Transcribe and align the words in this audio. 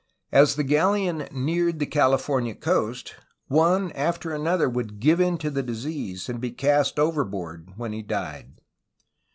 As 0.31 0.55
the 0.55 0.63
galleon 0.63 1.27
neared 1.31 1.77
the 1.77 1.85
California 1.85 2.55
coast 2.55 3.13
one 3.49 3.91
after 3.91 4.31
another 4.33 4.67
would 4.67 4.99
give 4.99 5.19
in 5.21 5.37
to 5.37 5.51
the 5.51 5.61
disease 5.61 6.27
and 6.27 6.41
be 6.41 6.49
cast 6.49 6.97
overboard 6.97 7.73
when 7.77 7.93
he 7.93 8.01
died. 8.01 8.59